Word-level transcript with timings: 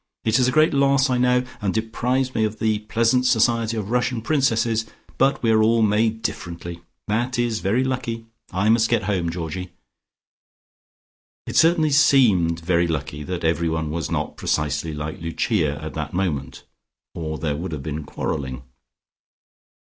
It 0.25 0.39
is 0.39 0.47
a 0.47 0.51
great 0.51 0.73
loss 0.73 1.11
I 1.11 1.19
know, 1.19 1.45
and 1.61 1.75
deprives 1.75 2.33
me 2.33 2.43
of 2.43 2.57
the 2.57 2.79
pleasant 2.79 3.23
society 3.27 3.77
of 3.77 3.91
Russian 3.91 4.23
princesses. 4.23 4.87
But 5.19 5.43
we 5.43 5.51
are 5.51 5.61
all 5.61 5.83
made 5.83 6.23
differently; 6.23 6.81
that 7.07 7.37
is 7.37 7.59
very 7.59 7.83
lucky. 7.83 8.25
I 8.51 8.67
must 8.69 8.89
get 8.89 9.03
home, 9.03 9.29
Georgie." 9.29 9.73
It 11.45 11.55
certainly 11.55 11.91
seemed 11.91 12.61
very 12.61 12.87
lucky 12.87 13.21
that 13.21 13.43
everyone 13.43 13.91
was 13.91 14.09
not 14.09 14.37
precisely 14.37 14.91
like 14.95 15.21
Lucia 15.21 15.79
at 15.79 15.93
that 15.93 16.15
moment, 16.15 16.63
or 17.13 17.37
there 17.37 17.55
would 17.55 17.71
have 17.71 17.83
been 17.83 18.03
quarrelling. 18.03 18.63